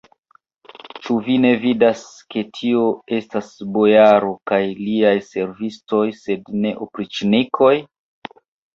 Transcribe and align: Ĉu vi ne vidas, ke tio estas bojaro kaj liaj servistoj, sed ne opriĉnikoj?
Ĉu 1.03 1.17
vi 1.27 1.35
ne 1.43 1.51
vidas, 1.65 2.01
ke 2.37 2.43
tio 2.57 2.81
estas 3.19 3.53
bojaro 3.77 4.33
kaj 4.55 4.61
liaj 4.83 5.15
servistoj, 5.31 6.03
sed 6.25 6.53
ne 6.67 6.77
opriĉnikoj? 6.91 7.75